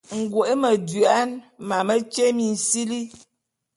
[0.19, 1.29] Ngoe medouan,
[1.67, 3.01] mametye minsili.